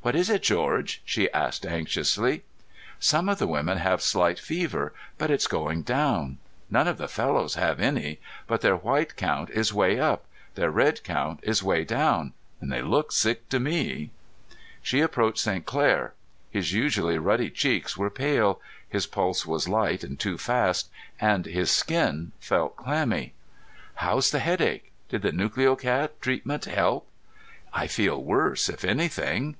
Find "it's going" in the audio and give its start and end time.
5.30-5.82